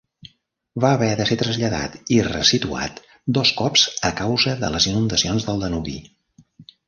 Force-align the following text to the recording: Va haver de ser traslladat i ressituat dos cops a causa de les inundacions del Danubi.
Va 0.83 0.89
haver 0.95 1.09
de 1.17 1.25
ser 1.31 1.35
traslladat 1.41 1.97
i 2.15 2.15
ressituat 2.29 3.01
dos 3.39 3.51
cops 3.61 3.85
a 4.11 4.11
causa 4.21 4.53
de 4.63 4.71
les 4.77 4.87
inundacions 4.95 5.49
del 5.51 5.63
Danubi. 5.67 5.97